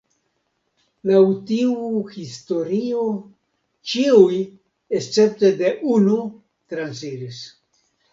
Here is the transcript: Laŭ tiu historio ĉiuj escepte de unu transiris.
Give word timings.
Laŭ 1.09 1.17
tiu 1.49 1.99
historio 2.13 3.03
ĉiuj 3.91 4.39
escepte 5.01 5.53
de 5.61 5.71
unu 5.97 6.17
transiris. 6.73 7.43